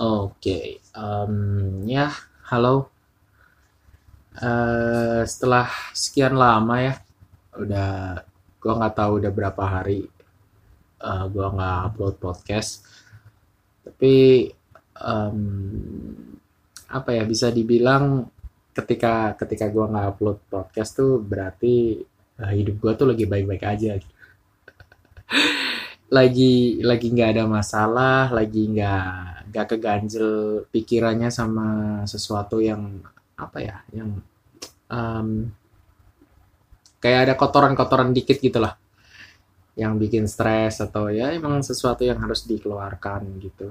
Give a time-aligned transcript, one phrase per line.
[0.00, 1.34] Oke, em,
[1.84, 2.08] ya,
[2.48, 2.88] halo.
[4.40, 6.94] Eh, setelah sekian lama ya,
[7.60, 7.90] udah
[8.62, 10.08] gua nggak tahu udah berapa hari
[11.04, 12.80] eh, gua nggak upload podcast.
[13.84, 14.48] Tapi
[14.96, 15.38] em,
[16.88, 18.24] apa ya bisa dibilang
[18.72, 22.00] ketika ketika gua nggak upload podcast tuh berarti
[22.40, 24.00] eh, hidup gua tuh lagi baik-baik aja.
[26.10, 30.28] Lagi lagi nggak ada masalah, lagi nggak nggak keganjel
[30.74, 31.68] pikirannya sama
[32.06, 32.82] sesuatu yang
[33.38, 34.10] apa ya, yang
[34.90, 35.28] em,
[37.02, 38.74] kayak ada kotoran-kotoran dikit gitu lah.
[39.78, 43.68] Yang bikin stres atau ya emang sesuatu yang harus dikeluarkan gitu.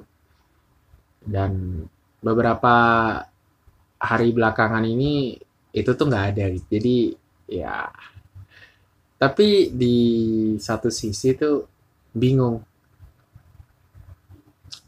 [1.20, 1.84] Dan
[2.24, 2.76] beberapa
[4.00, 5.36] hari belakangan ini
[5.76, 6.44] itu tuh nggak ada.
[6.56, 6.98] Gitu jadi
[7.50, 7.90] ya
[9.20, 9.98] tapi di
[10.56, 11.79] satu sisi tuh
[12.20, 12.58] bingung.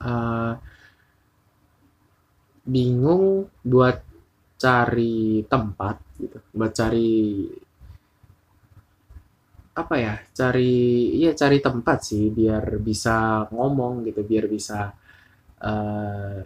[0.01, 0.53] Eh,
[2.65, 3.97] bingung buat
[4.61, 7.49] cari tempat gitu buat cari
[9.71, 10.73] apa ya cari
[11.17, 14.93] iya cari tempat sih biar bisa ngomong gitu biar bisa
[15.63, 16.39] eh,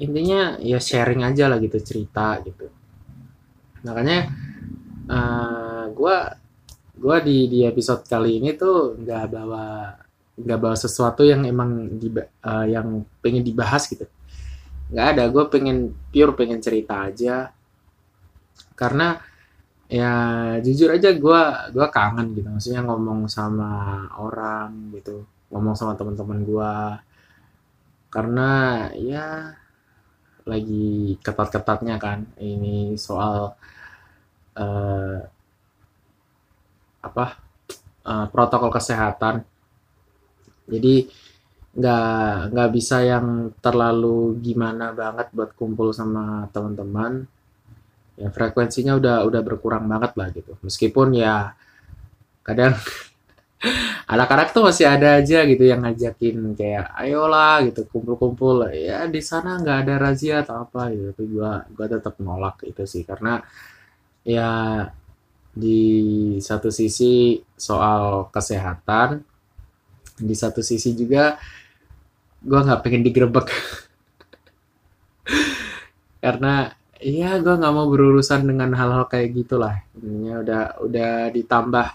[0.00, 2.66] intinya ya sharing aja lah gitu cerita gitu.
[3.86, 4.18] Makanya
[5.06, 6.41] eh, gua
[7.02, 9.64] gua di di episode kali ini tuh nggak bawa
[10.38, 12.08] nggak bawa sesuatu yang emang di
[12.70, 14.06] yang pengen dibahas gitu.
[14.92, 15.78] Nggak ada gue pengen
[16.12, 17.50] pure pengen cerita aja.
[18.78, 19.18] Karena
[19.90, 20.12] ya
[20.64, 21.40] jujur aja gue
[21.74, 22.48] gua kangen gitu.
[22.48, 26.74] Maksudnya ngomong sama orang gitu ngomong sama teman-teman gue
[28.08, 28.50] karena
[28.96, 29.52] ya
[30.48, 33.52] lagi ketat-ketatnya kan ini soal
[34.56, 35.28] eh,
[37.02, 37.36] apa
[38.06, 39.42] eh, protokol kesehatan.
[40.70, 40.94] Jadi
[41.72, 47.24] nggak nggak bisa yang terlalu gimana banget buat kumpul sama teman-teman.
[48.20, 50.52] Ya frekuensinya udah udah berkurang banget lah gitu.
[50.62, 51.56] Meskipun ya
[52.46, 52.76] kadang
[54.12, 59.56] anak-anak tuh masih ada aja gitu yang ngajakin kayak ayolah gitu kumpul-kumpul ya di sana
[59.62, 61.02] nggak ada razia atau apa gitu.
[61.16, 63.02] Tapi gua gua tetap nolak itu sih.
[63.08, 63.40] Karena
[64.22, 64.50] ya
[65.52, 65.80] di
[66.40, 69.20] satu sisi soal kesehatan
[70.16, 71.36] di satu sisi juga
[72.42, 73.46] gue nggak pengen digerebek.
[76.24, 76.70] Karena
[77.02, 79.82] iya gue nggak mau berurusan dengan hal-hal kayak gitulah.
[79.98, 81.88] Ini udah udah ditambah.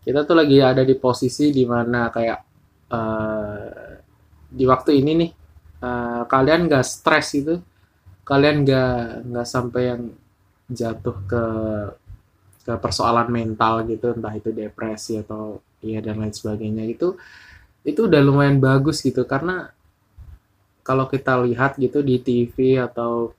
[0.00, 2.38] Kita tuh lagi ada di posisi di mana kayak
[2.90, 3.64] uh,
[4.50, 5.30] di waktu ini nih
[5.84, 7.54] uh, kalian nggak stres itu
[8.26, 10.02] kalian nggak nggak sampai yang
[10.70, 11.44] jatuh ke
[12.70, 17.18] ke persoalan mental gitu entah itu depresi atau ya dan lain sebagainya itu
[17.82, 19.26] itu udah lumayan bagus gitu.
[19.26, 19.74] Karena
[20.86, 23.34] kalau kita lihat gitu di TV atau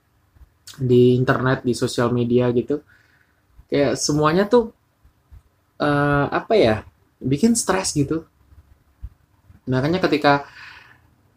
[0.75, 2.79] di internet di sosial media gitu
[3.67, 4.71] kayak semuanya tuh
[5.79, 6.75] uh, apa ya
[7.23, 8.27] bikin stres gitu.
[9.71, 10.43] Makanya ketika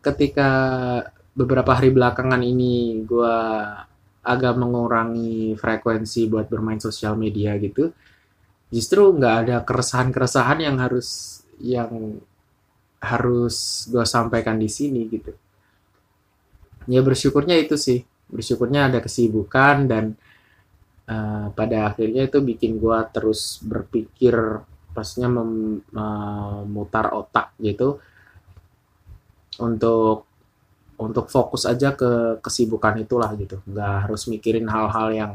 [0.03, 0.51] ketika
[1.35, 3.39] beberapa hari belakangan ini gue
[4.25, 7.93] agak mengurangi frekuensi buat bermain sosial media gitu
[8.75, 12.19] justru nggak ada keresahan-keresahan yang harus yang
[12.99, 15.31] harus gue sampaikan di sini gitu.
[16.89, 18.03] Ya bersyukurnya itu sih.
[18.27, 20.05] Bersyukurnya ada kesibukan dan
[21.07, 24.35] uh, pada akhirnya itu bikin gue terus berpikir
[24.91, 27.99] pasnya memutar otak gitu
[29.59, 30.27] untuk
[30.99, 33.61] untuk fokus aja ke kesibukan itulah gitu.
[33.67, 35.33] Nggak harus mikirin hal-hal yang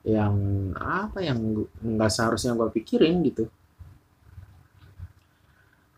[0.00, 0.34] yang
[0.80, 3.48] apa yang nggak seharusnya gue pikirin gitu.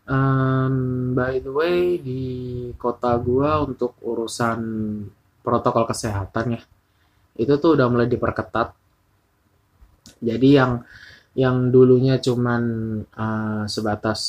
[0.03, 2.23] Um, by the way, di
[2.75, 4.59] kota gua untuk urusan
[5.39, 6.61] protokol kesehatan ya,
[7.39, 8.75] itu tuh udah mulai diperketat.
[10.19, 10.83] Jadi yang
[11.39, 12.63] yang dulunya cuman
[13.15, 14.19] uh, sebatas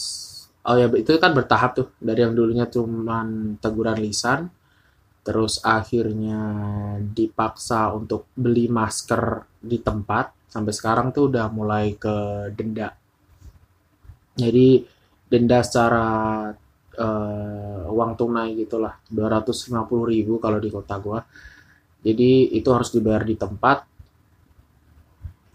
[0.62, 1.88] oh ya itu kan bertahap tuh.
[1.98, 4.46] Dari yang dulunya cuman teguran lisan
[5.24, 6.40] terus akhirnya
[7.00, 10.52] dipaksa untuk beli masker di tempat.
[10.52, 12.92] Sampai sekarang tuh udah mulai ke denda.
[14.36, 14.84] Jadi
[15.26, 16.06] denda secara
[17.00, 19.00] uh, uang tunai gitulah.
[19.08, 21.24] 250 ribu kalau di kota gua.
[22.04, 23.78] Jadi itu harus dibayar di tempat.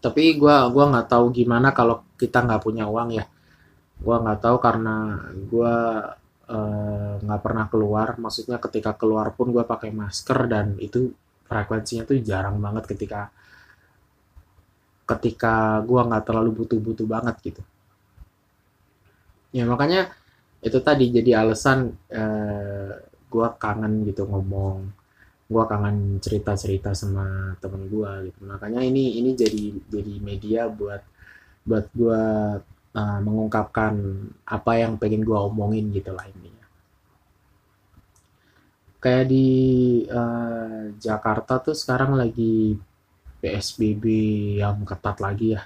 [0.02, 3.26] Tapi gua gua nggak tahu gimana kalau kita nggak punya uang ya.
[4.02, 4.96] Gua nggak tahu karena
[5.48, 6.19] gua eh,
[7.24, 8.18] nggak uh, pernah keluar.
[8.18, 11.14] Maksudnya ketika keluar pun gua pakai masker dan itu
[11.46, 13.30] frekuensinya tuh jarang banget ketika
[15.10, 17.62] ketika gua nggak terlalu butuh-butuh banget gitu.
[19.50, 20.14] Ya makanya
[20.62, 22.92] itu tadi jadi alasan eh,
[23.32, 24.78] gue kangen gitu ngomong.
[25.50, 28.40] Gue kangen cerita cerita sama temen gue gitu.
[28.46, 31.02] Makanya ini ini jadi jadi media buat
[31.66, 32.24] buat gue
[32.96, 33.94] uh, mengungkapkan
[34.46, 36.66] apa yang pengen gue omongin gitu lah intinya.
[39.00, 39.48] Kayak di
[40.12, 42.76] uh, Jakarta tuh sekarang lagi
[43.40, 44.06] PSBB
[44.60, 45.64] yang ketat lagi ya.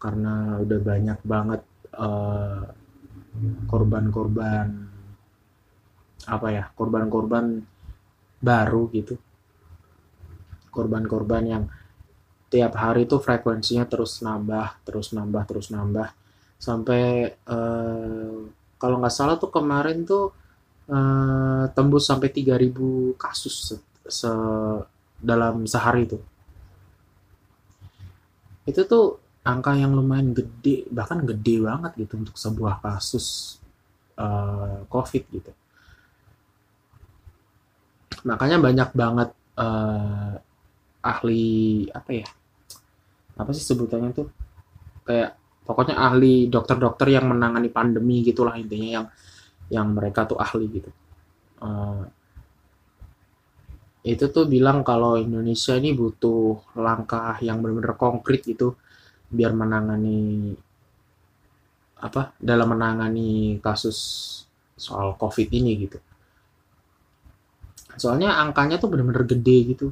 [0.00, 1.62] Karena udah banyak banget
[1.96, 2.64] uh,
[3.68, 4.90] korban-korban
[6.28, 7.64] apa ya korban-korban
[8.40, 9.16] baru gitu.
[10.68, 11.64] Korban-korban yang
[12.50, 16.10] tiap hari itu frekuensinya terus nambah terus nambah terus nambah.
[16.60, 18.36] Sampai uh,
[18.76, 20.34] kalau nggak salah tuh kemarin tuh
[20.90, 23.74] uh, tembus sampai 3000 kasus se,
[24.04, 24.32] se
[25.20, 26.18] dalam sehari itu
[28.68, 33.58] itu tuh angka yang lumayan gede bahkan gede banget gitu untuk sebuah kasus
[34.20, 35.52] uh, COVID gitu.
[38.28, 40.36] Makanya banyak banget uh,
[41.00, 42.28] ahli apa ya
[43.36, 44.28] apa sih sebutannya tuh?
[45.06, 49.06] Kayak pokoknya ahli dokter-dokter yang menangani pandemi gitulah intinya yang
[49.70, 50.90] yang mereka tuh ahli gitu.
[51.60, 52.02] Uh,
[54.00, 58.74] itu tuh bilang kalau Indonesia ini butuh langkah yang benar-benar konkret gitu
[59.28, 60.56] biar menangani
[62.00, 63.98] apa dalam menangani kasus
[64.74, 66.00] soal covid ini gitu.
[68.00, 69.88] Soalnya angkanya tuh bener-bener gede gitu.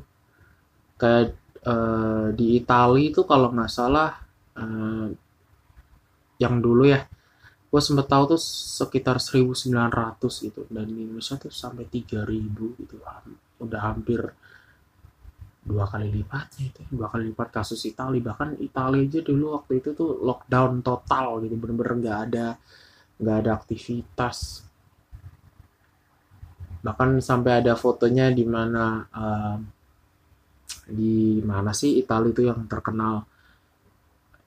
[0.96, 4.14] Kayak uh, di Italia itu kalau nggak salah
[4.58, 5.08] uh,
[6.38, 7.02] yang dulu ya
[7.68, 9.68] gue sempet tahu tuh sekitar 1900
[10.24, 12.96] gitu dan di Indonesia tuh sampai 3000 gitu
[13.58, 14.22] udah hampir
[15.68, 19.92] dua kali lipatnya itu dua kali lipat kasus Italia bahkan Italia aja dulu waktu itu
[19.92, 22.46] tuh lockdown total gitu bener-bener nggak ada
[23.18, 24.62] nggak ada aktivitas.
[26.78, 29.58] Bahkan sampai ada fotonya di mana uh,
[30.88, 33.28] di mana sih Italia itu yang terkenal?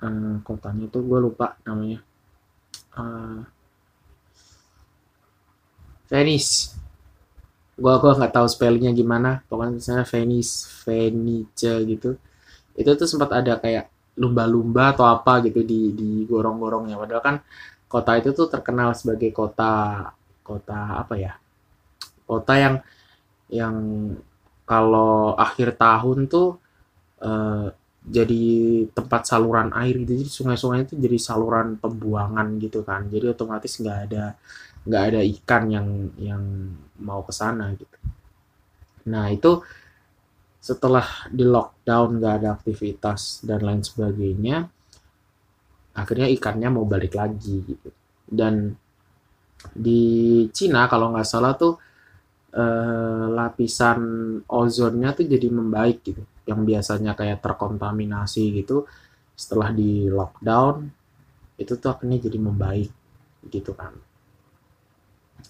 [0.02, 2.02] Uh, kotanya tuh gue lupa namanya.
[2.98, 3.46] Uh,
[6.12, 6.76] Venice.
[7.80, 9.40] Gua gua nggak tahu spellingnya gimana.
[9.48, 12.20] Pokoknya misalnya Venice Venice gitu.
[12.76, 13.88] Itu tuh sempat ada kayak
[14.20, 17.00] lumba-lumba atau apa gitu di di gorong-gorongnya.
[17.00, 17.36] Padahal kan
[17.88, 20.04] kota itu tuh terkenal sebagai kota
[20.44, 21.34] kota apa ya?
[22.28, 22.76] Kota yang
[23.48, 23.76] yang
[24.72, 26.56] kalau akhir tahun tuh
[27.20, 27.68] uh,
[28.08, 28.44] jadi
[28.96, 34.00] tempat saluran air gitu jadi sungai-sungai itu jadi saluran pembuangan gitu kan jadi otomatis nggak
[34.08, 34.40] ada
[34.82, 35.88] nggak ada ikan yang
[36.18, 36.44] yang
[37.02, 37.98] mau ke sana gitu.
[39.10, 39.62] Nah itu
[40.62, 44.70] setelah di lockdown nggak ada aktivitas dan lain sebagainya,
[45.94, 47.90] akhirnya ikannya mau balik lagi gitu.
[48.26, 48.74] Dan
[49.74, 51.78] di Cina kalau nggak salah tuh
[52.52, 54.02] eh, lapisan
[54.48, 56.24] ozonnya tuh jadi membaik gitu.
[56.48, 58.86] Yang biasanya kayak terkontaminasi gitu,
[59.36, 60.90] setelah di lockdown
[61.58, 62.92] itu tuh akhirnya jadi membaik
[63.50, 63.94] gitu kan.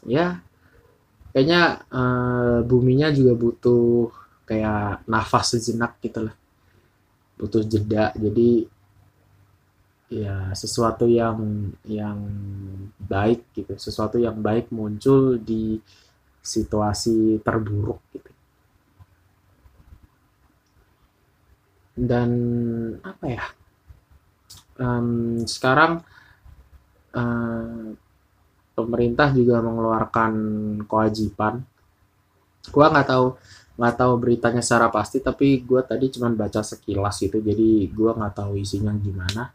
[0.08, 0.40] Ya
[1.32, 4.12] kayaknya uh, buminya juga butuh
[4.44, 6.36] kayak nafas sejenak gitu lah.
[7.40, 8.12] Butuh jeda.
[8.16, 8.68] Jadi
[10.12, 12.20] ya sesuatu yang yang
[13.00, 15.80] baik gitu sesuatu yang baik muncul di
[16.42, 18.32] situasi terburuk gitu.
[21.94, 22.30] Dan
[23.06, 23.46] apa ya?
[24.82, 26.02] Um, sekarang
[27.14, 27.94] uh,
[28.74, 30.34] pemerintah juga mengeluarkan
[30.90, 31.62] kewajiban.
[32.74, 33.28] Gua nggak tahu
[33.82, 37.42] nggak tahu beritanya secara pasti tapi gue tadi cuma baca sekilas gitu.
[37.42, 39.50] Jadi gue nggak tahu isinya gimana.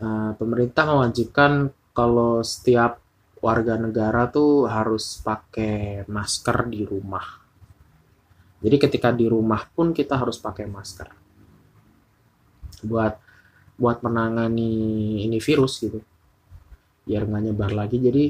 [0.00, 3.03] Uh, pemerintah mewajibkan kalau setiap
[3.44, 7.44] warga negara tuh harus pakai masker di rumah.
[8.64, 11.12] Jadi ketika di rumah pun kita harus pakai masker.
[12.88, 13.20] Buat
[13.76, 14.72] buat menangani
[15.28, 16.00] ini virus gitu.
[17.04, 18.00] Biar nggak nyebar lagi.
[18.00, 18.24] Jadi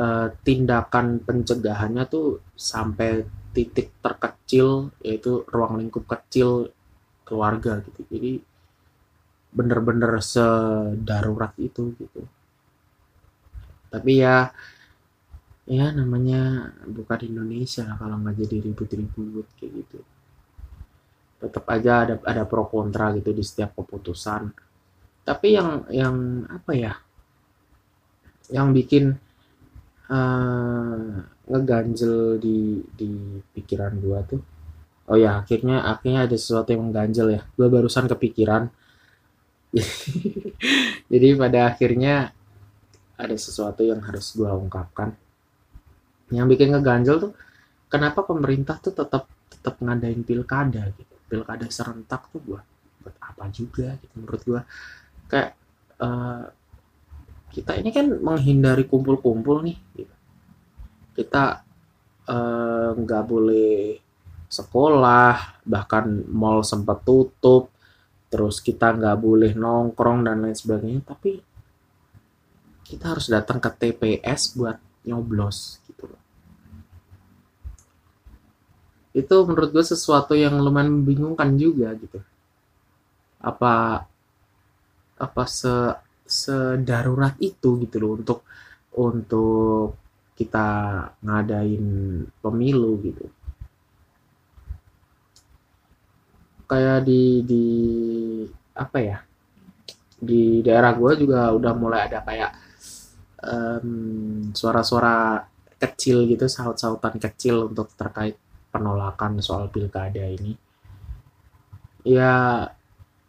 [0.00, 6.72] uh, tindakan pencegahannya tuh sampai titik terkecil yaitu ruang lingkup kecil
[7.28, 8.00] keluarga gitu.
[8.08, 8.40] Jadi
[9.52, 12.24] bener-bener sedarurat itu gitu
[13.88, 14.52] tapi ya
[15.68, 20.00] ya namanya bukan Indonesia kalau nggak jadi ribut-ribut kayak gitu.
[21.38, 24.48] Tetap aja ada ada pro kontra gitu di setiap keputusan.
[25.28, 26.16] Tapi yang yang
[26.48, 26.92] apa ya
[28.48, 29.12] yang bikin
[30.08, 34.40] uh, ngeganjel di di pikiran gua tuh
[35.08, 37.40] oh ya akhirnya akhirnya ada sesuatu yang mengganjel ya.
[37.56, 38.72] Gua barusan kepikiran.
[41.12, 42.32] Jadi pada akhirnya
[43.18, 45.12] ada sesuatu yang harus gua ungkapkan.
[46.30, 47.32] Yang bikin ngeganjel tuh
[47.90, 51.14] kenapa pemerintah tuh tetap tetap ngadain pilkada gitu?
[51.26, 52.64] Pilkada serentak tuh buat
[53.02, 54.62] buat apa juga gitu menurut gua.
[55.26, 55.58] Kayak
[55.98, 56.46] uh,
[57.52, 60.14] kita ini kan menghindari kumpul-kumpul nih gitu.
[61.18, 61.66] kita
[62.30, 63.98] eh, nggak uh, boleh
[64.46, 67.74] sekolah bahkan mall sempat tutup
[68.30, 71.02] terus kita nggak boleh nongkrong dan lain sebagainya.
[71.02, 71.47] Tapi
[72.88, 76.08] kita harus datang ke TPS buat nyoblos gitu.
[76.08, 76.28] Loh
[79.18, 82.22] itu menurut gue sesuatu yang lumayan membingungkan juga gitu.
[83.42, 84.06] Apa
[85.18, 85.74] apa se
[86.28, 88.40] sedarurat itu gitu loh untuk
[88.94, 89.96] untuk
[90.38, 90.68] kita
[91.24, 91.86] ngadain
[92.38, 93.26] pemilu gitu.
[96.68, 97.66] Kayak di di
[98.76, 99.18] apa ya
[100.18, 102.50] di daerah gue juga udah mulai ada kayak
[104.52, 105.46] suara-suara um,
[105.78, 108.34] kecil gitu saut-sautan kecil untuk terkait
[108.74, 110.58] penolakan soal pilkada ini.
[112.02, 112.66] Ya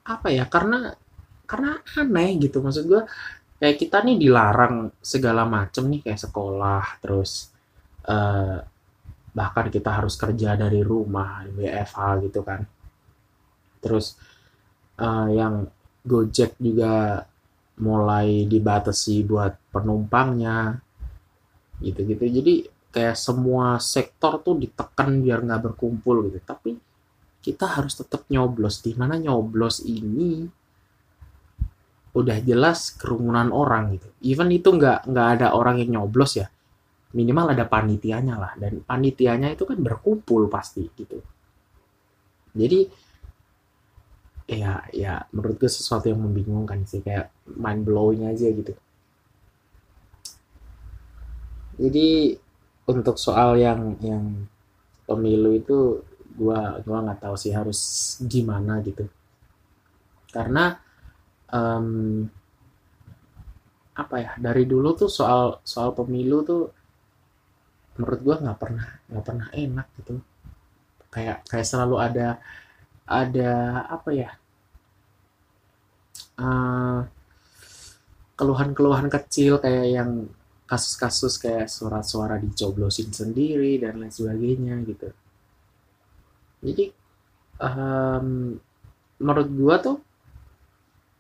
[0.02, 0.98] apa ya karena
[1.46, 2.62] karena aneh gitu.
[2.66, 3.02] Maksud gue
[3.62, 7.54] kayak kita nih dilarang segala macem nih kayak sekolah terus
[8.10, 8.58] uh,
[9.30, 12.66] bahkan kita harus kerja dari rumah WFH gitu kan.
[13.80, 14.18] Terus
[14.98, 17.22] uh, yang Gojek juga
[17.80, 20.80] mulai dibatasi buat penumpangnya
[21.80, 22.26] gitu-gitu.
[22.28, 22.54] Jadi
[22.92, 26.40] kayak semua sektor tuh ditekan biar nggak berkumpul gitu.
[26.44, 26.76] Tapi
[27.40, 28.84] kita harus tetap nyoblos.
[28.84, 30.44] Di mana nyoblos ini
[32.10, 34.08] udah jelas kerumunan orang gitu.
[34.28, 36.52] Even itu nggak nggak ada orang yang nyoblos ya.
[37.16, 38.52] Minimal ada panitianya lah.
[38.60, 41.24] Dan panitianya itu kan berkumpul pasti gitu.
[42.54, 43.09] Jadi
[44.50, 48.74] ya ya menurut gue sesuatu yang membingungkan sih kayak mind blowing aja gitu.
[51.80, 52.34] Jadi
[52.90, 54.50] untuk soal yang yang
[55.06, 56.02] pemilu itu
[56.34, 57.80] gua gua nggak tahu sih harus
[58.26, 59.06] gimana gitu.
[60.34, 60.76] Karena
[61.54, 62.26] um,
[63.94, 66.64] apa ya dari dulu tuh soal soal pemilu tuh
[68.02, 70.14] menurut gua nggak pernah nggak pernah enak gitu.
[71.14, 72.42] Kayak kayak selalu ada
[73.10, 74.30] ada apa ya
[76.38, 77.10] keluhan
[78.38, 80.12] keluhan-keluhan kecil kayak yang
[80.70, 85.10] kasus-kasus kayak suara-suara dicoblosin sendiri dan lain sebagainya gitu.
[86.62, 86.86] Jadi
[87.60, 88.56] um,
[89.20, 89.98] menurut gua tuh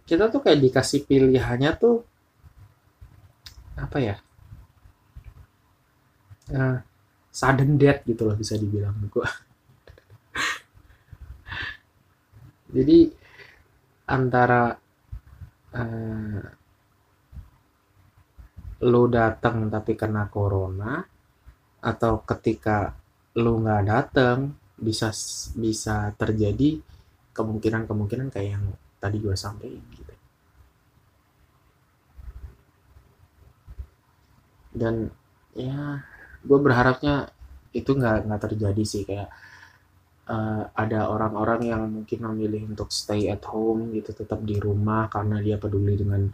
[0.07, 2.05] kita tuh kayak dikasih pilihannya tuh
[3.75, 4.15] apa ya
[6.53, 6.77] uh,
[7.31, 9.27] sudden death gitu loh bisa dibilang gua
[12.69, 13.09] jadi
[14.09, 14.77] antara
[15.73, 16.41] uh,
[18.79, 21.03] lu datang tapi kena corona
[21.83, 22.95] atau ketika
[23.35, 25.11] lu nggak datang bisa
[25.59, 26.79] bisa terjadi
[27.35, 28.65] kemungkinan-kemungkinan kayak yang
[28.99, 30.13] tadi gue sampaikan gitu.
[34.75, 35.11] Dan
[35.55, 36.03] ya
[36.39, 37.31] gue berharapnya
[37.75, 39.27] itu nggak nggak terjadi sih kayak
[40.29, 45.41] uh, ada orang-orang yang mungkin memilih untuk stay at home gitu tetap di rumah karena
[45.41, 46.29] dia peduli dengan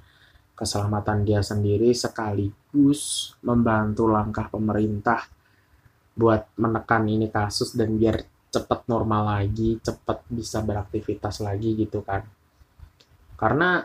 [0.55, 5.27] keselamatan dia sendiri sekaligus membantu langkah pemerintah
[6.15, 12.23] buat menekan ini kasus dan biar cepat normal lagi, cepat bisa beraktivitas lagi gitu kan.
[13.35, 13.83] Karena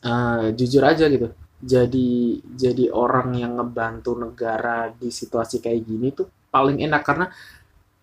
[0.00, 1.28] uh, jujur aja gitu,
[1.60, 7.28] jadi jadi orang yang ngebantu negara di situasi kayak gini tuh paling enak karena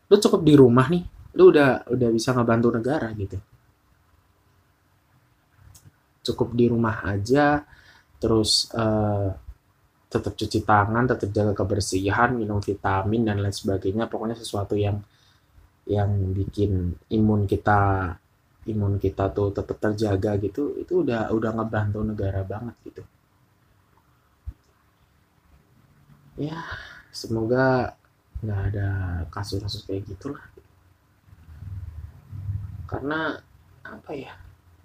[0.09, 1.03] lu cukup di rumah nih
[1.35, 3.37] lu udah udah bisa ngebantu negara gitu.
[6.25, 7.61] Cukup di rumah aja
[8.17, 9.29] terus uh,
[10.07, 14.07] tetap cuci tangan tetap jaga kebersihan minum vitamin dan lain sebagainya.
[14.07, 15.03] Pokoknya sesuatu yang
[15.85, 18.15] yang bikin imun kita
[18.65, 23.03] imun kita tuh tetap terjaga gitu itu udah udah ngebantu negara banget gitu.
[26.39, 26.63] Ya
[27.11, 27.95] semoga
[28.43, 28.87] nggak ada
[29.31, 30.43] kasus-kasus kayak gitulah.
[32.89, 33.39] Karena
[33.85, 34.33] apa ya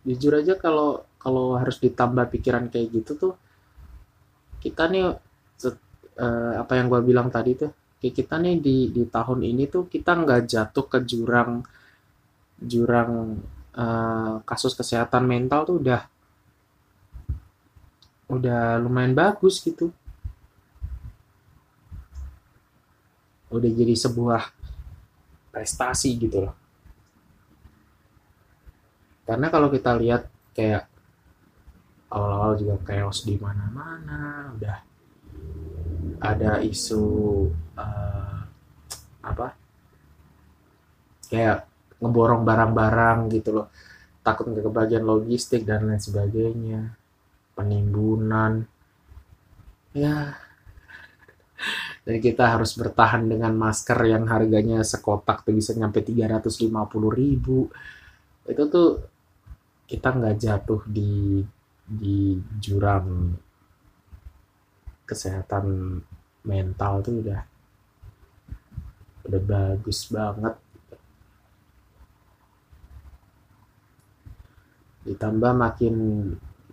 [0.05, 3.35] jujur aja kalau kalau harus ditambah pikiran kayak gitu tuh
[4.61, 5.17] kita nih
[5.57, 5.77] set,
[6.17, 9.89] uh, apa yang gue bilang tadi tuh kayak kita nih di di tahun ini tuh
[9.89, 11.61] kita nggak jatuh ke jurang
[12.61, 13.41] jurang
[13.77, 16.01] uh, kasus kesehatan mental tuh udah
[18.33, 19.93] udah lumayan bagus gitu
[23.51, 24.43] udah jadi sebuah
[25.51, 26.55] prestasi gitu loh.
[29.27, 30.87] Karena kalau kita lihat kayak
[32.11, 34.79] awal-awal juga chaos di mana-mana udah
[36.23, 37.03] ada isu
[37.79, 38.39] uh,
[39.23, 39.55] apa?
[41.31, 41.71] Kayak
[42.03, 43.67] ngeborong barang-barang gitu loh.
[44.23, 46.95] Takut nggak kebagian logistik dan lain sebagainya.
[47.55, 48.67] Penimbunan.
[49.95, 50.39] Ya
[52.01, 56.65] dan kita harus bertahan dengan masker yang harganya sekotak tuh bisa nyampe 350
[57.13, 57.69] ribu.
[58.49, 58.89] Itu tuh
[59.85, 61.45] kita nggak jatuh di
[61.85, 63.37] di jurang
[65.05, 65.99] kesehatan
[66.47, 67.41] mental tuh udah
[69.29, 70.55] udah bagus banget.
[75.05, 75.97] Ditambah makin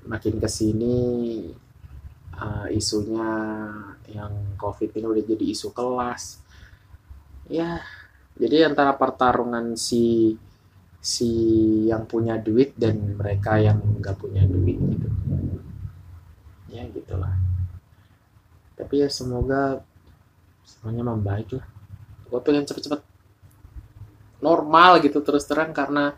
[0.08, 0.96] makin ke sini
[2.38, 3.30] uh, isunya
[4.08, 6.42] yang covid ini udah jadi isu kelas.
[7.50, 7.82] Ya
[8.38, 10.38] jadi antara pertarungan si
[11.02, 11.30] si
[11.88, 15.10] yang punya duit dan mereka yang nggak punya duit gitu.
[16.70, 17.34] Ya gitulah.
[18.78, 19.82] Tapi ya semoga
[20.68, 21.66] semuanya membaik lah.
[22.28, 23.02] Gue pengen cepet-cepet
[24.38, 26.14] normal gitu terus terang karena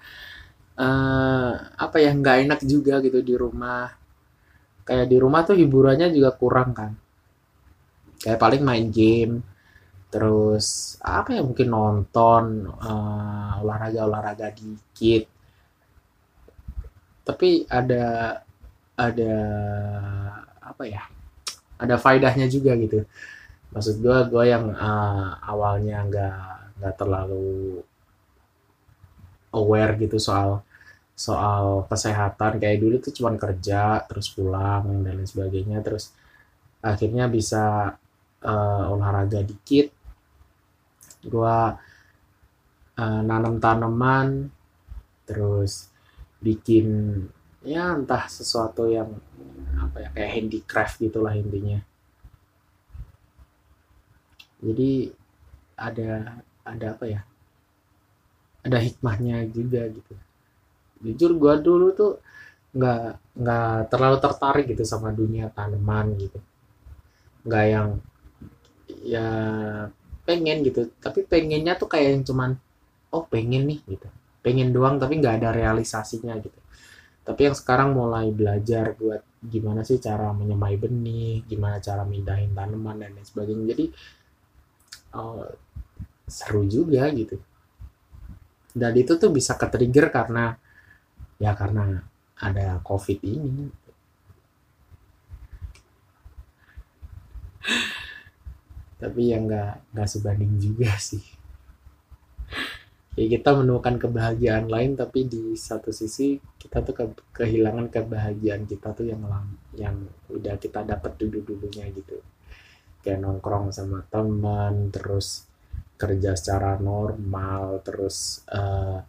[0.75, 3.98] uh, apa ya nggak enak juga gitu di rumah
[4.89, 6.91] kayak di rumah tuh hiburannya juga kurang kan.
[8.17, 9.45] Kayak paling main game
[10.09, 15.29] terus apa ya mungkin nonton uh, olahraga olahraga dikit.
[17.21, 18.41] Tapi ada
[18.97, 19.35] ada
[20.57, 21.05] apa ya
[21.77, 23.05] ada faedahnya juga gitu.
[23.69, 26.37] Maksud gue gue yang uh, awalnya nggak
[26.81, 27.85] nggak terlalu
[29.53, 30.65] aware gitu soal
[31.19, 36.15] soal kesehatan kayak dulu tuh cuma kerja terus pulang dan lain sebagainya terus
[36.79, 37.91] akhirnya bisa
[38.39, 39.91] uh, olahraga dikit.
[41.19, 41.57] Gue
[42.95, 44.47] uh, nanam tanaman
[45.27, 45.91] terus
[46.39, 46.87] bikin
[47.67, 49.11] ya entah sesuatu yang
[49.75, 51.83] apa ya kayak handicraft gitulah intinya.
[54.63, 55.11] Jadi
[55.75, 57.21] ada ada apa ya
[58.63, 60.15] ada hikmahnya juga gitu
[60.99, 62.11] jujur gue dulu tuh
[62.69, 66.39] nggak nggak terlalu tertarik gitu sama dunia tanaman gitu.
[67.47, 67.87] Nggak yang
[69.03, 69.29] ya
[70.27, 70.91] pengen gitu.
[71.01, 72.51] Tapi pengennya tuh kayak yang cuman
[73.15, 74.07] oh pengen nih gitu.
[74.45, 76.59] Pengen doang tapi nggak ada realisasinya gitu.
[77.25, 83.01] Tapi yang sekarang mulai belajar buat gimana sih cara menyemai benih gimana cara mindahin tanaman
[83.01, 83.65] dan lain sebagainya.
[83.73, 83.85] Jadi
[85.17, 85.47] oh,
[86.29, 87.37] seru juga gitu.
[88.69, 90.53] Dan itu tuh bisa ke trigger karena
[91.39, 92.03] ya karena
[92.39, 93.71] ada covid ini.
[98.99, 101.23] Tapi ya nggak nggak sebanding juga sih.
[103.15, 108.95] Ya kita menemukan kebahagiaan lain tapi di satu sisi kita tuh ke, kehilangan kebahagiaan kita
[108.95, 109.23] tuh yang
[109.75, 109.95] yang
[110.31, 112.19] udah kita dapat dulu dulunya gitu.
[112.99, 115.47] Kayak nongkrong sama teman terus
[115.99, 119.03] kerja secara normal terus uh,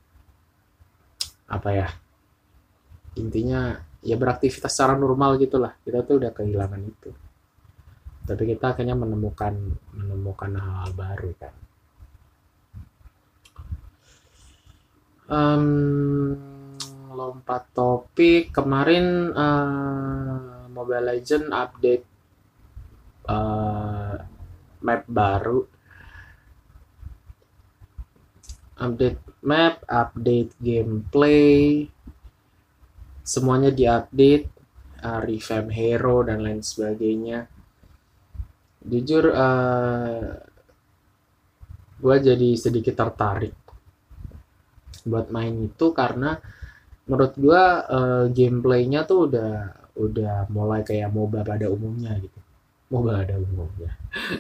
[1.51, 1.91] apa ya
[3.21, 5.77] intinya ya beraktivitas secara normal gitulah.
[5.85, 7.11] Kita tuh udah kehilangan itu.
[8.25, 9.55] Tapi kita akhirnya menemukan
[9.93, 11.55] menemukan hal, -hal baru kan.
[15.31, 15.67] Um,
[17.15, 18.51] lompat topik.
[18.51, 22.05] Kemarin uh, Mobile Legend update
[23.29, 24.17] uh,
[24.83, 25.61] map baru.
[28.81, 31.89] Update map update gameplay
[33.31, 34.51] semuanya diupdate
[35.07, 37.47] uh, revamp hero dan lain sebagainya.
[38.83, 40.35] Jujur uh,
[42.01, 43.55] gue jadi sedikit tertarik
[45.05, 46.41] buat main itu karena
[47.11, 49.53] menurut gua uh, gameplaynya tuh udah
[49.99, 52.39] udah mulai kayak MOBA pada umumnya gitu.
[52.95, 53.91] MOBA pada umumnya.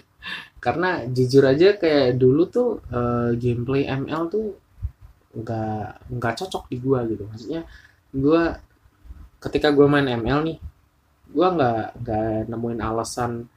[0.65, 4.55] Karena jujur aja kayak dulu tuh uh, gameplay ML tuh
[5.35, 7.27] nggak nggak cocok di gua gitu.
[7.27, 7.67] Maksudnya
[8.15, 8.61] gua
[9.41, 10.59] ketika gua main ML nih
[11.33, 13.49] gua nggak nggak nemuin alasan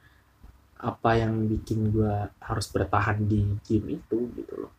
[0.84, 4.74] apa yang bikin gua harus bertahan di game itu gitu loh.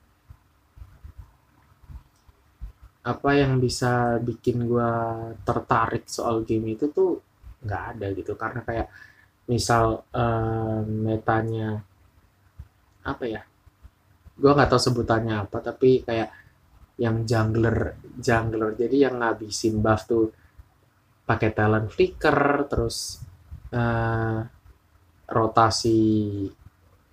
[3.05, 4.93] Apa yang bisa bikin gue
[5.45, 7.21] tertarik soal game itu tuh
[7.61, 8.33] nggak ada gitu.
[8.33, 8.89] Karena kayak
[9.45, 11.85] misal uh, metanya
[13.05, 13.45] apa ya?
[14.41, 16.33] Gue nggak tahu sebutannya apa tapi kayak
[16.97, 18.73] yang jungler jungler.
[18.73, 20.33] Jadi yang ngabisin buff tuh
[21.25, 23.25] pakai talent flicker terus
[23.73, 24.45] uh,
[25.25, 26.45] rotasi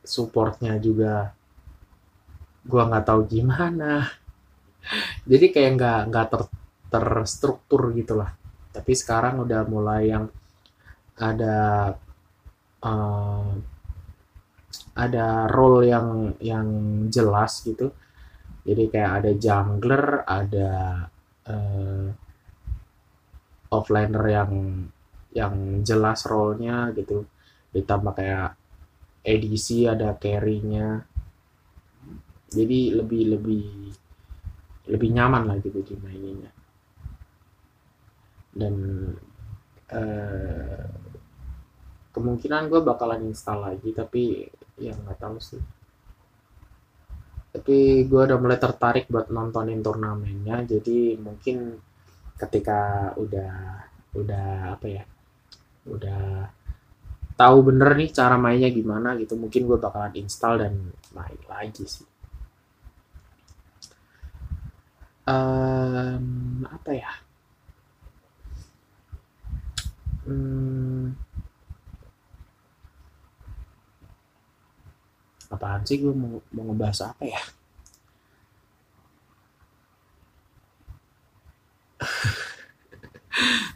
[0.04, 1.32] supportnya juga
[2.62, 4.06] gue nggak tahu gimana.
[5.30, 6.42] Jadi kayak nggak nggak ter
[6.92, 8.36] terstruktur gitulah.
[8.76, 10.26] Tapi sekarang udah mulai yang
[11.18, 11.92] ada
[12.84, 13.50] uh,
[14.96, 16.68] ada role yang yang
[17.10, 17.94] jelas gitu.
[18.62, 20.72] Jadi kayak ada jungler ada
[21.50, 22.06] uh,
[23.72, 24.52] offlaner yang
[25.32, 27.26] yang jelas role-nya gitu.
[27.72, 28.52] Ditambah kayak
[29.24, 31.08] edisi ada carry-nya.
[32.52, 33.66] Jadi lebih lebih
[34.92, 36.52] lebih nyaman lah gitu dimaininnya
[38.52, 38.76] dan
[39.92, 40.86] uh,
[42.12, 44.44] kemungkinan gue bakalan install lagi tapi
[44.76, 45.64] ya nggak tahu sih.
[47.52, 51.80] Tapi gue udah mulai tertarik buat nontonin turnamennya jadi mungkin
[52.40, 53.52] ketika udah
[54.16, 55.04] udah apa ya
[55.88, 56.52] udah
[57.40, 60.74] tahu bener nih cara mainnya gimana gitu mungkin gue bakalan install dan
[61.16, 62.08] main lagi sih.
[65.26, 67.12] Um, apa ya?
[70.26, 71.18] Hmm,
[75.52, 77.42] apaan sih gue mau, mau ngebahas apa ya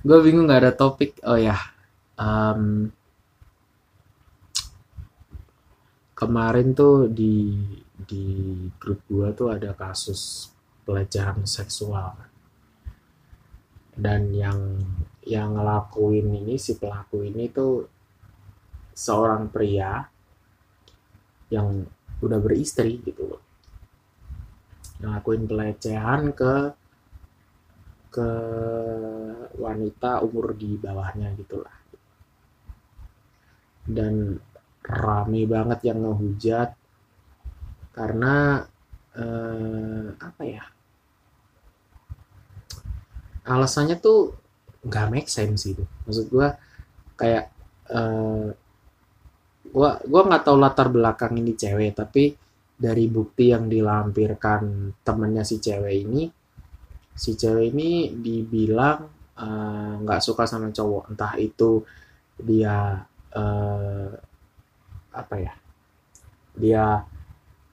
[0.06, 1.18] gue bingung nggak ada topik.
[1.26, 1.58] Oh ya.
[2.14, 2.94] Um,
[6.14, 7.58] kemarin tuh di
[7.98, 8.26] di
[8.78, 10.54] grup gue tuh ada kasus
[10.86, 12.14] pelecehan seksual.
[13.98, 14.78] Dan yang
[15.26, 17.90] yang ngelakuin ini si pelaku ini tuh
[18.94, 20.06] seorang pria
[21.50, 21.82] yang
[22.22, 23.42] udah beristri gitu loh.
[25.02, 26.85] Ngelakuin pelecehan ke
[28.16, 28.32] ke
[29.60, 31.76] wanita umur di bawahnya gitulah.
[33.84, 34.40] Dan
[34.88, 36.72] rame banget yang ngehujat
[37.92, 38.64] karena
[39.20, 40.64] eh, apa ya?
[43.46, 44.32] Alasannya tuh
[44.88, 45.84] nggak make sense gitu.
[46.08, 46.48] Maksud gue
[47.20, 47.52] kayak
[47.92, 48.50] eh,
[49.76, 52.32] gua gua nggak tahu latar belakang ini cewek tapi
[52.76, 56.28] dari bukti yang dilampirkan temennya si cewek ini
[57.16, 59.08] si cewek ini dibilang
[59.40, 61.16] eh, nggak uh, suka sama cowok.
[61.16, 61.82] Entah itu
[62.36, 64.12] dia uh,
[65.16, 65.54] apa ya
[66.56, 66.86] dia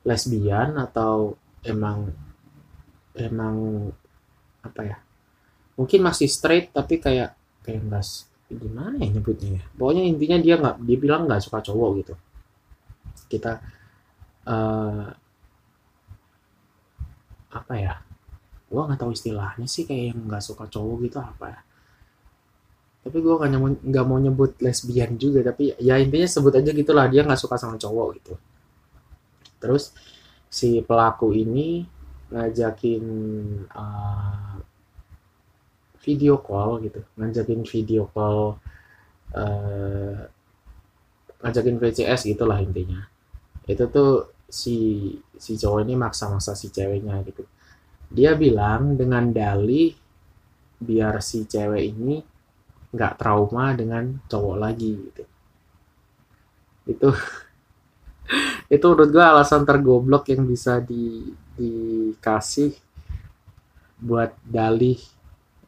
[0.07, 1.35] lesbian atau
[1.67, 2.11] emang
[3.19, 3.91] emang
[4.63, 4.97] apa ya
[5.75, 7.35] mungkin masih straight tapi kayak
[7.67, 8.07] kayak enggak
[8.53, 9.63] gimana ya nyebutnya ya?
[9.75, 12.15] Pokoknya intinya dia nggak dia bilang nggak suka cowok gitu.
[13.33, 13.53] Kita
[14.45, 15.09] uh,
[17.53, 17.95] apa ya
[18.73, 21.47] gua nggak tahu istilahnya sih kayak yang nggak suka cowok gitu apa.
[21.53, 21.61] Ya
[23.03, 23.51] tapi gue gak,
[23.83, 27.75] nggak mau nyebut lesbian juga tapi ya intinya sebut aja gitulah dia nggak suka sama
[27.75, 28.35] cowok gitu.
[29.59, 29.91] Terus
[30.47, 31.83] si pelaku ini
[32.31, 33.05] ngajakin
[33.75, 34.55] uh,
[36.07, 37.03] video call gitu.
[37.19, 38.63] Ngajakin video call
[39.35, 40.19] uh,
[41.43, 43.03] ngajakin VCS gitulah intinya.
[43.67, 47.43] Itu tuh si si cowok ini maksa-maksa si ceweknya gitu
[48.13, 49.97] dia bilang dengan dalih
[50.77, 52.21] biar si cewek ini
[52.93, 55.25] nggak trauma dengan cowok lagi gitu.
[56.93, 57.09] Itu
[58.75, 62.77] itu menurut gue alasan tergoblok yang bisa di dikasih
[63.97, 65.01] buat dalih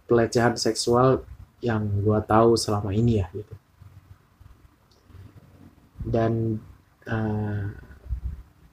[0.05, 1.25] pelecehan seksual
[1.65, 3.55] yang gue tahu selama ini ya gitu.
[6.05, 6.61] Dan
[7.09, 7.65] uh, eh,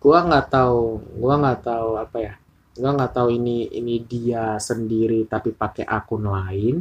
[0.03, 2.40] gue nggak tahu gue nggak tahu apa ya
[2.71, 6.79] gue nggak tahu ini ini dia sendiri tapi pakai akun lain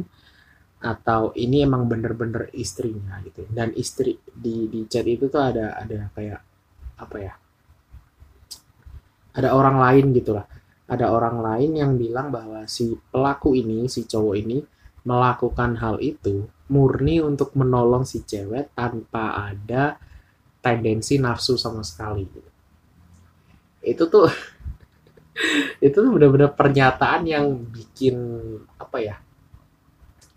[0.81, 6.09] atau ini emang bener-bener istrinya gitu dan istri di di chat itu tuh ada ada
[6.15, 6.41] kayak
[6.97, 7.33] apa ya
[9.37, 10.47] ada orang lain gitulah
[10.91, 14.57] ada orang lain yang bilang bahwa si pelaku ini si cowok ini
[15.05, 19.99] melakukan hal itu murni untuk menolong si cewek tanpa ada
[20.61, 22.51] tendensi nafsu sama sekali gitu.
[23.81, 24.29] itu tuh
[25.85, 28.15] itu tuh benar-benar pernyataan yang bikin
[28.75, 29.15] apa ya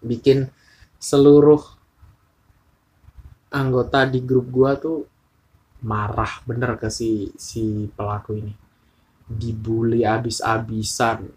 [0.05, 0.53] bikin
[1.01, 1.61] seluruh
[3.55, 5.07] anggota di grup gua tuh
[5.85, 8.55] marah bener ke si si pelaku ini.
[9.25, 11.29] Dibully abis-abisan.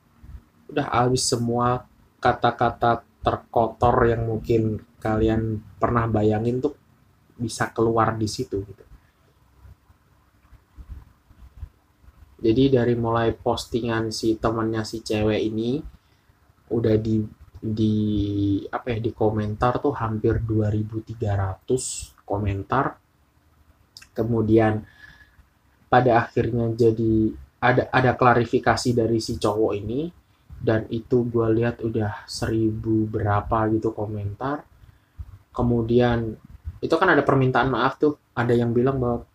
[0.71, 1.83] Udah abis semua
[2.19, 6.75] kata-kata terkotor yang mungkin kalian pernah bayangin tuh
[7.37, 8.86] bisa keluar di situ gitu
[12.37, 15.81] jadi dari mulai postingan si temannya si cewek ini
[16.69, 17.17] udah di
[17.57, 17.95] di
[18.69, 23.01] apa ya di komentar tuh hampir 2300 komentar.
[24.13, 24.85] Kemudian
[25.89, 30.05] pada akhirnya jadi ada ada klarifikasi dari si cowok ini
[30.61, 34.61] dan itu gue lihat udah seribu berapa gitu komentar.
[35.49, 36.37] Kemudian
[36.77, 38.21] itu kan ada permintaan maaf tuh.
[38.37, 39.25] Ada yang bilang bahwa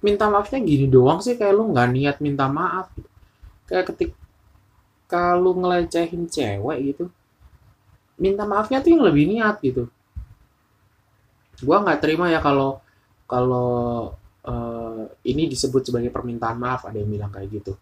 [0.00, 3.08] minta maafnya gini doang sih kayak lu nggak niat minta maaf gitu.
[3.68, 7.04] kayak ketika lu ngelecehin cewek gitu
[8.20, 9.88] minta maafnya tuh yang lebih niat gitu.
[11.64, 12.84] Gua nggak terima ya kalau
[13.24, 14.12] kalau
[14.44, 17.72] uh, ini disebut sebagai permintaan maaf ada yang bilang kayak gitu.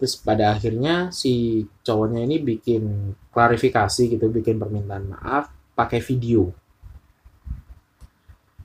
[0.00, 6.48] Terus pada akhirnya si cowoknya ini bikin klarifikasi gitu bikin permintaan maaf pakai video.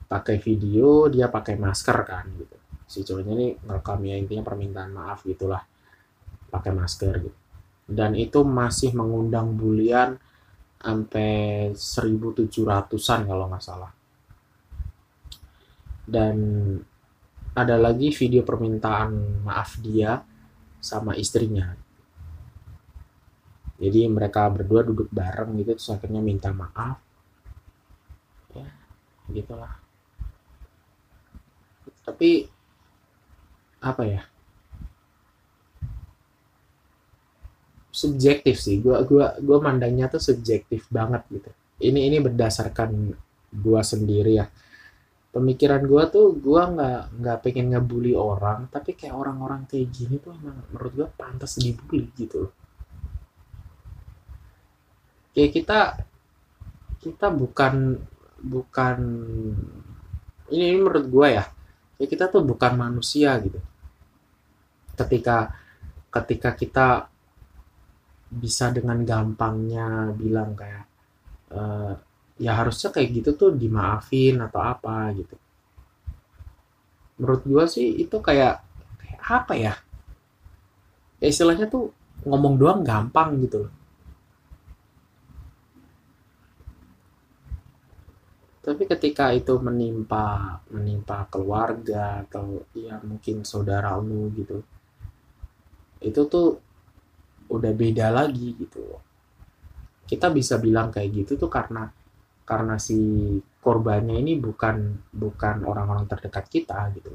[0.08, 2.61] Pakai video dia pakai masker kan gitu
[2.92, 5.64] si cowoknya ini ngerekam ya intinya permintaan maaf gitulah.
[6.52, 7.38] Pakai masker gitu.
[7.88, 10.20] Dan itu masih mengundang bulian
[10.76, 13.92] sampai 1700-an kalau nggak salah.
[16.04, 16.36] Dan
[17.56, 20.20] ada lagi video permintaan maaf dia
[20.76, 21.72] sama istrinya.
[23.82, 27.00] Jadi mereka berdua duduk bareng gitu terus akhirnya minta maaf.
[28.52, 28.68] Ya
[29.32, 29.74] gitulah.
[32.02, 32.51] Tapi
[33.82, 34.22] apa ya?
[37.92, 38.78] Subjektif sih.
[38.80, 41.50] Gua gua gua mandangnya tuh subjektif banget gitu.
[41.82, 42.90] Ini ini berdasarkan
[43.52, 44.46] gua sendiri ya.
[45.34, 50.32] Pemikiran gua tuh gua nggak nggak pengen ngebully orang tapi kayak orang-orang kayak gini tuh
[50.32, 52.52] emang menurut gua pantas dibully gitu loh.
[55.34, 55.80] Kayak kita
[57.02, 57.98] kita bukan
[58.40, 58.98] bukan
[60.54, 61.44] ini, ini menurut gua ya.
[61.98, 63.60] Kayak kita tuh bukan manusia gitu
[64.96, 65.56] ketika
[66.12, 66.88] ketika kita
[68.32, 70.84] bisa dengan gampangnya bilang kayak
[71.52, 71.92] uh,
[72.40, 75.36] ya harusnya kayak gitu tuh dimaafin atau apa gitu.
[77.20, 78.64] Menurut gua sih itu kayak,
[78.98, 79.74] kayak apa ya?
[81.20, 81.92] Ya istilahnya tuh
[82.24, 83.72] ngomong doang gampang gitu loh.
[88.62, 94.62] Tapi ketika itu menimpa menimpa keluarga atau ya mungkin saudara lu gitu
[96.02, 96.58] itu tuh
[97.52, 99.00] udah beda lagi gitu
[100.08, 101.88] kita bisa bilang kayak gitu tuh karena
[102.42, 102.98] karena si
[103.62, 107.14] korbannya ini bukan bukan orang-orang terdekat kita gitu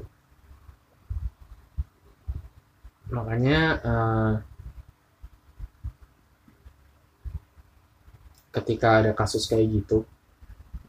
[3.08, 4.32] makanya uh,
[8.52, 10.04] ketika ada kasus kayak gitu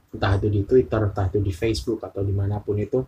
[0.09, 2.99] entah itu di Twitter entah itu di Facebook atau di mana pun itu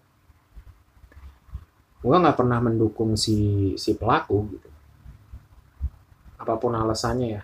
[2.01, 4.70] gue nggak pernah mendukung si si pelaku gitu
[6.41, 7.41] apa pun alasannya ya.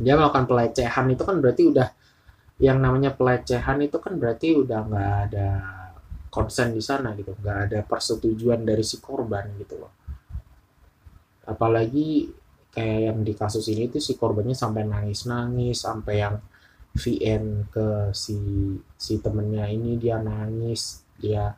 [0.00, 1.88] Dia melakukan pelecehan itu kan berarti udah
[2.60, 5.48] yang namanya pelecehan itu kan berarti udah nggak ada
[6.30, 7.34] konsen di sana gitu.
[7.36, 9.92] Nggak ada persetujuan dari si korban gitu loh.
[11.44, 12.30] Apalagi
[12.70, 16.38] kayak yang di kasus ini tuh si korbannya sampai nangis nangis sampai yang
[16.94, 18.38] VN ke si
[18.94, 21.54] si temennya ini dia nangis dia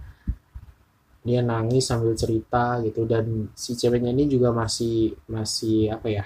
[1.22, 3.06] dia nangis sambil cerita gitu.
[3.06, 6.24] Dan si ceweknya ini juga masih masih apa ya?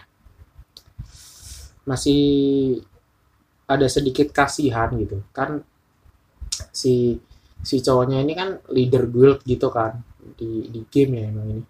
[1.84, 2.22] Masih
[3.68, 5.22] ada sedikit kasihan gitu.
[5.30, 5.62] Kan
[6.72, 7.20] si
[7.60, 10.00] si cowoknya ini kan leader guild gitu kan.
[10.36, 11.64] Di di game ya emang ini.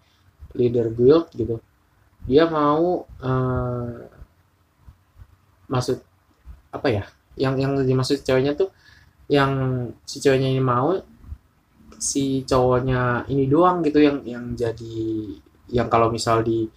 [0.57, 1.59] Leader guild gitu.
[2.25, 3.99] Dia mau uh,
[5.67, 5.99] maksud
[6.71, 7.03] apa ya?
[7.37, 8.71] Yang yang dimaksud ceweknya tuh
[9.27, 9.51] yang
[10.07, 10.95] si ceweknya ini mau
[11.97, 14.97] si cowoknya ini doang gitu yang yang jadi
[15.73, 16.69] yang kalau misal di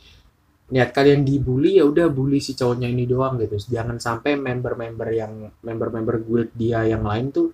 [0.70, 3.58] niat kalian dibully ya udah bully si cowoknya ini doang gitu.
[3.58, 7.52] Jangan sampai member-member yang member-member guild dia yang lain tuh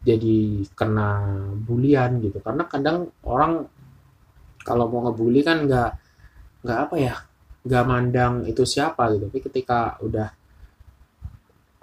[0.00, 1.10] jadi kena
[1.60, 2.40] bulian gitu.
[2.40, 3.68] Karena kadang orang
[4.64, 5.90] kalau mau ngebully kan nggak
[6.66, 7.14] nggak apa ya
[7.66, 9.28] nggak mandang itu siapa gitu.
[9.28, 10.28] Tapi ketika udah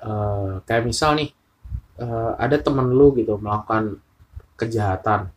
[0.04, 1.30] uh, kayak misal nih
[2.02, 4.02] uh, ada temen lu gitu melakukan
[4.58, 5.30] kejahatan.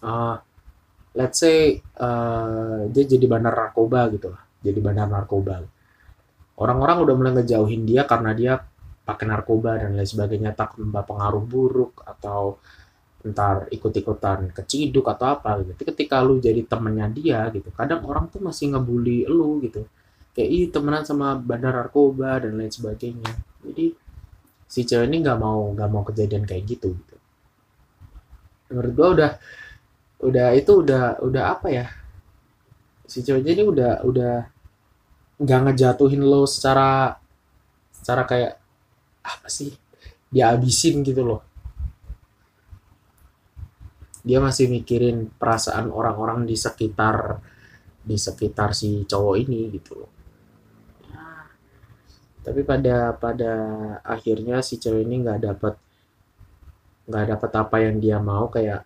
[0.00, 0.40] Uh,
[1.12, 5.66] let's say uh, dia jadi bandar narkoba gitu lah, jadi bandar narkoba.
[6.60, 8.52] Orang-orang udah mulai ngejauhin dia karena dia
[9.04, 12.60] pakai narkoba dan lain sebagainya tak membawa pengaruh buruk atau
[13.20, 15.76] ntar ikut-ikutan keciduk atau apa gitu.
[15.76, 19.84] Tapi ketika lu jadi temennya dia gitu, kadang orang tuh masih ngebully lu gitu.
[20.30, 23.34] Kayak ih temenan sama bandar narkoba dan lain sebagainya.
[23.66, 23.92] Jadi
[24.70, 26.94] si cewek ini nggak mau nggak mau kejadian kayak gitu
[28.70, 29.32] menurut gue udah
[30.20, 31.86] udah itu udah udah apa ya?
[33.10, 34.46] Si cewek ini udah udah
[35.42, 37.18] nggak ngejatuhin lo secara
[37.90, 38.54] secara kayak
[39.26, 39.74] apa sih?
[40.30, 41.42] Dia abisin gitu loh.
[44.22, 47.42] Dia masih mikirin perasaan orang-orang di sekitar
[48.00, 50.10] di sekitar si cowok ini gitu loh.
[51.10, 51.50] Ya.
[52.40, 53.52] tapi pada pada
[54.06, 55.74] akhirnya si cewek ini nggak dapat
[57.08, 58.82] nggak dapat apa yang dia mau kayak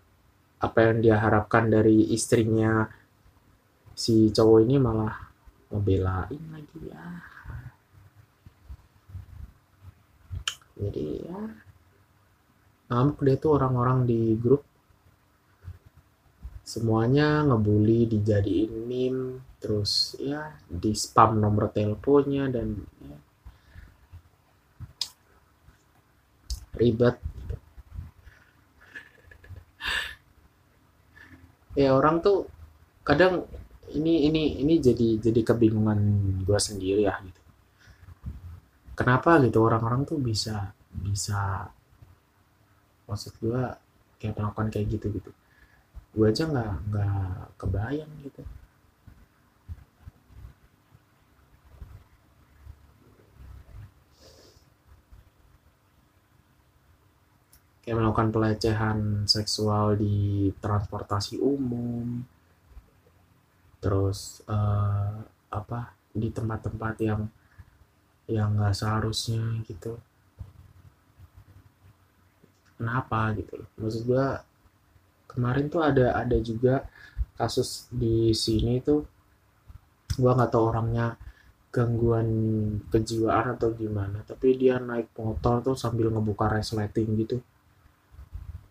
[0.63, 2.89] apa yang dia harapkan dari istrinya
[3.95, 5.15] si cowok ini malah
[5.71, 7.07] ngebelain lagi ya.
[10.75, 11.41] Jadi ya
[12.91, 14.63] ngamuk dia tuh orang-orang di grup.
[16.65, 23.17] Semuanya ngebully dijadiin meme terus ya di spam nomor teleponnya dan ya,
[26.81, 27.21] ribet
[31.75, 32.47] ya orang tuh
[33.07, 33.47] kadang
[33.95, 36.01] ini ini ini jadi jadi kebingungan
[36.43, 37.41] gue sendiri ya gitu.
[38.95, 41.69] Kenapa gitu orang-orang tuh bisa bisa
[43.05, 43.63] maksud gue
[44.23, 45.31] kayak melakukan kayak gitu gitu.
[46.15, 48.43] Gue aja nggak nggak kebayang gitu
[57.85, 62.25] kayak melakukan pelecehan seksual di transportasi umum.
[63.85, 65.21] Terus uh,
[65.53, 67.29] apa di tempat-tempat yang
[68.25, 70.01] yang nggak seharusnya gitu.
[72.81, 74.27] Kenapa gitu maksud gue
[75.31, 76.87] kemarin tuh ada ada juga
[77.35, 79.03] kasus di sini tuh
[80.15, 81.19] gue nggak tahu orangnya
[81.75, 82.29] gangguan
[82.87, 87.43] kejiwaan atau gimana tapi dia naik motor tuh sambil ngebuka resleting gitu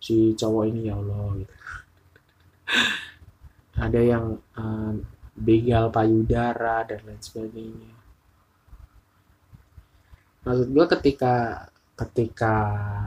[0.04, 1.56] si cowok ini ya Allah gitu.
[3.80, 4.26] Ada yang
[4.60, 4.94] um,
[5.39, 7.96] begal payudara dan lain sebagainya.
[10.44, 12.56] Maksud gue ketika ketika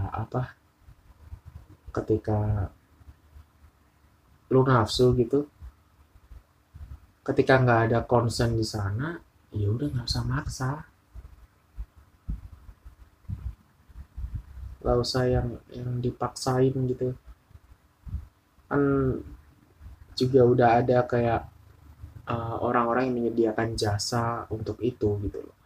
[0.08, 0.56] apa
[1.92, 2.70] ketika
[4.48, 5.44] lu nafsu gitu
[7.26, 9.18] ketika nggak ada konsen di sana
[9.50, 10.70] ya udah nggak usah maksa
[14.86, 17.10] gak usah yang yang dipaksain gitu.
[18.70, 18.82] Kan
[20.14, 21.42] juga udah ada kayak
[22.30, 25.56] uh, orang-orang yang menyediakan jasa untuk itu gitu loh.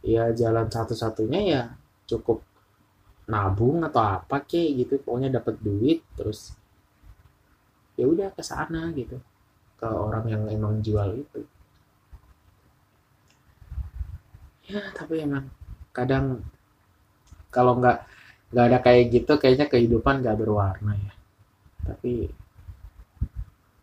[0.00, 1.62] Ya jalan satu-satunya ya
[2.08, 2.40] cukup
[3.28, 4.96] nabung atau apa kek gitu.
[5.04, 6.56] Pokoknya dapat duit terus
[8.00, 9.20] ya udah ke sana gitu.
[9.76, 11.44] Ke orang yang emang jual itu.
[14.72, 15.52] Ya tapi emang
[15.92, 16.40] kadang
[17.50, 18.06] kalau nggak
[18.50, 21.12] nggak ada kayak gitu kayaknya kehidupan nggak berwarna ya.
[21.86, 22.28] Tapi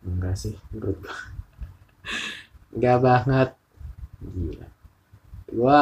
[0.04, 1.16] enggak sih menurut gua.
[2.78, 3.50] Nggak banget.
[4.20, 4.68] Gila.
[5.48, 5.76] Gua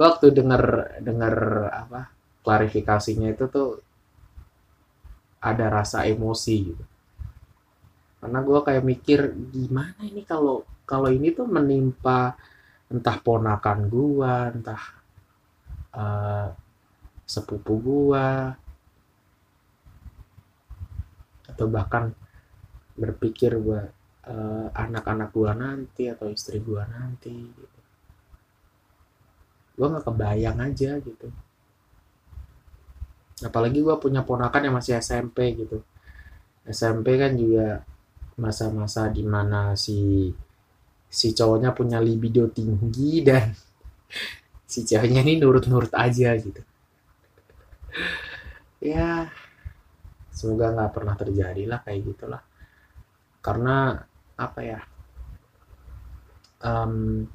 [0.00, 0.62] waktu denger
[1.04, 1.34] denger
[1.68, 2.00] apa
[2.40, 3.68] klarifikasinya itu tuh
[5.40, 6.84] ada rasa emosi gitu.
[8.20, 12.36] Karena gue kayak mikir gimana ini kalau kalau ini tuh menimpa
[12.92, 14.82] entah ponakan gue entah
[15.96, 16.46] uh,
[17.30, 18.58] sepupu gua
[21.46, 22.10] atau bahkan
[22.98, 23.86] berpikir buat
[24.26, 27.78] uh, anak-anak gua nanti atau istri gua nanti gitu.
[29.78, 31.28] gua nggak kebayang aja gitu.
[33.46, 35.86] Apalagi gua punya ponakan yang masih SMP gitu.
[36.66, 37.86] SMP kan juga
[38.34, 40.28] masa-masa di mana si
[41.10, 43.54] si cowoknya punya libido tinggi dan
[44.70, 46.62] si ceweknya ini nurut-nurut aja gitu
[48.80, 49.28] ya
[50.32, 52.42] semoga nggak pernah terjadi lah kayak gitulah.
[53.40, 53.96] Karena
[54.40, 54.80] apa ya
[56.64, 57.26] um,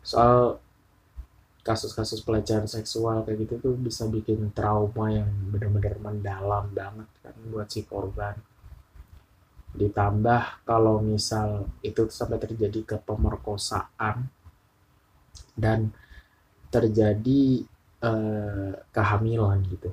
[0.00, 0.60] soal
[1.60, 7.68] kasus-kasus pelecehan seksual kayak gitu tuh bisa bikin trauma yang benar-benar mendalam banget kan buat
[7.68, 8.36] si korban.
[9.76, 14.26] Ditambah kalau misal itu sampai terjadi ke pemerkosaan
[15.54, 15.92] dan
[16.72, 17.62] terjadi
[18.04, 19.90] eh, kehamilan gitu.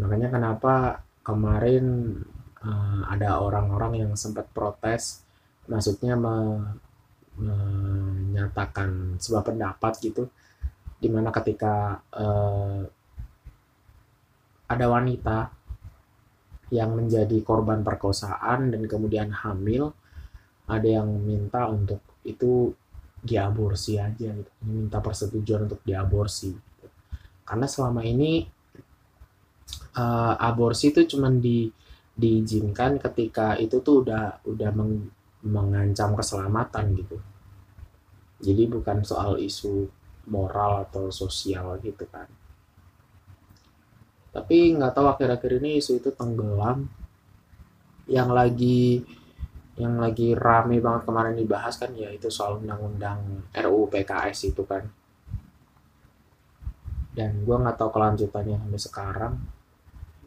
[0.00, 2.18] Makanya kenapa kemarin
[2.62, 5.22] eh, ada orang-orang yang sempat protes
[5.64, 6.60] maksudnya me,
[7.34, 10.28] menyatakan sebuah pendapat gitu
[11.00, 12.82] di mana ketika eh,
[14.64, 15.52] ada wanita
[16.72, 19.92] yang menjadi korban perkosaan dan kemudian hamil
[20.64, 22.72] ada yang minta untuk itu
[23.24, 24.50] diaborsi aja gitu.
[24.68, 26.86] Minta persetujuan untuk diaborsi gitu.
[27.44, 28.44] karena selama ini
[29.96, 31.68] uh, aborsi itu cuma di
[32.14, 35.10] diizinkan ketika itu tuh udah udah meng,
[35.42, 37.18] mengancam keselamatan gitu.
[38.38, 39.88] Jadi bukan soal isu
[40.30, 42.28] moral atau sosial gitu kan.
[44.30, 46.86] Tapi nggak tahu akhir-akhir ini isu itu tenggelam.
[48.04, 48.82] Yang lagi
[49.74, 54.86] yang lagi rame banget kemarin dibahas kan ya itu soal undang-undang RUU PKS itu kan.
[57.14, 59.34] Dan gue nggak tahu kelanjutannya sampai sekarang.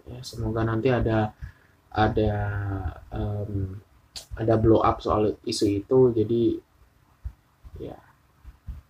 [0.08, 1.32] Ya semoga nanti ada
[1.92, 2.34] ada
[3.12, 3.80] um,
[4.36, 6.00] ada blow up soal isu itu.
[6.12, 6.44] Jadi
[7.80, 7.96] ya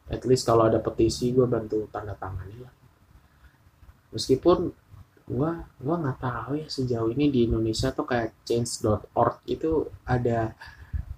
[0.09, 2.73] at least kalau ada petisi gue bantu tanda tangan lah.
[4.09, 4.73] Meskipun
[5.27, 5.51] gue
[5.83, 10.55] gua nggak tahu ya sejauh ini di Indonesia tuh kayak change.org itu ada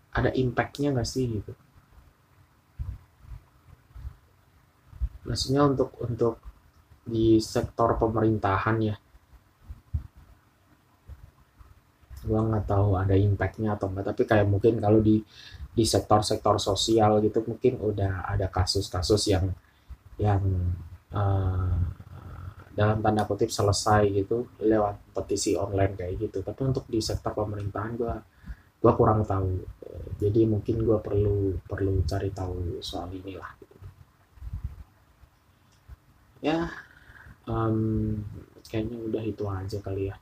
[0.09, 1.53] ada impactnya nggak sih gitu?
[5.29, 6.41] Maksudnya untuk untuk
[7.05, 8.95] di sektor pemerintahan ya.
[12.25, 15.21] Gua nggak tahu ada impactnya atau enggak tapi kayak mungkin kalau di
[15.69, 19.45] di sektor-sektor sosial gitu mungkin udah ada kasus-kasus yang
[20.17, 20.41] yang
[21.13, 21.77] uh,
[22.79, 26.39] dalam tanda kutip selesai gitu lewat petisi online kayak gitu.
[26.39, 28.15] Tapi untuk di sektor pemerintahan gua
[28.79, 29.59] gua kurang tahu.
[30.15, 33.75] Jadi mungkin gua perlu perlu cari tahu soal inilah gitu.
[36.39, 36.71] ya
[37.51, 38.15] um,
[38.71, 40.15] kayaknya udah itu aja kali ya.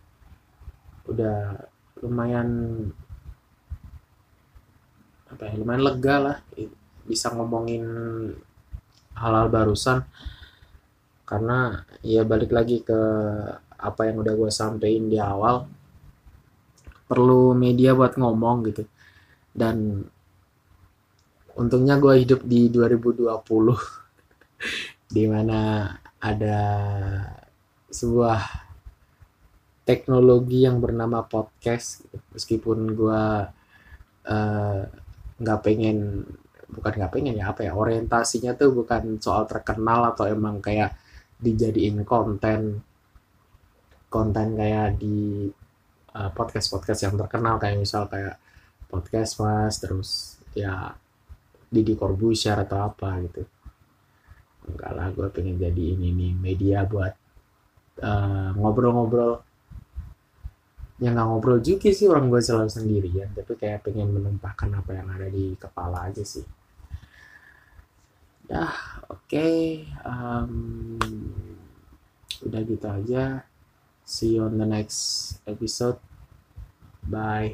[1.05, 1.62] Udah
[2.01, 2.49] lumayan
[5.28, 6.38] apa ya lumayan lega lah
[7.05, 7.86] bisa ngomongin
[9.14, 10.01] hal-hal barusan
[11.28, 12.99] karena ya balik lagi ke
[13.78, 15.67] apa yang udah gue sampein di awal
[17.07, 18.84] perlu media buat ngomong gitu.
[19.51, 20.07] Dan
[21.59, 23.28] untungnya gue hidup di 2020
[25.15, 25.91] di mana
[26.23, 26.59] ada
[27.91, 28.39] sebuah
[29.84, 32.07] teknologi yang bernama podcast.
[32.32, 33.23] Meskipun gue
[34.32, 34.80] uh,
[35.38, 36.23] nggak pengen
[36.67, 40.99] bukan nggak pengen ya apa ya orientasinya tuh bukan soal terkenal atau emang kayak
[41.38, 42.81] dijadiin konten
[44.07, 45.47] konten kayak di
[46.15, 48.39] uh, eh, podcast podcast yang terkenal kayak misal kayak
[48.88, 50.95] podcast mas terus ya
[51.67, 53.43] Didi Corbuzier atau apa gitu.
[54.67, 57.13] Enggak lah gue pengen jadi ini nih media buat
[57.97, 58.07] ngobrol-ngobrol.
[58.07, 59.33] Uh, ngobrol -ngobrol
[60.97, 65.07] yang nggak ngobrol juga sih orang gue selalu sendirian tapi kayak pengen menumpahkan apa yang
[65.13, 66.41] ada di kepala aja sih
[68.48, 68.72] ya
[69.12, 69.84] oke okay.
[70.08, 70.95] um,
[72.43, 73.43] udah gitu aja
[74.08, 76.00] see you on the next episode
[77.08, 77.52] bye